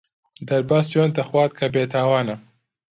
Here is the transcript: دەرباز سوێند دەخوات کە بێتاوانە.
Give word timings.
دەرباز 0.47 0.83
سوێند 0.91 1.13
دەخوات 1.19 1.51
کە 1.59 1.65
بێتاوانە. 1.73 2.35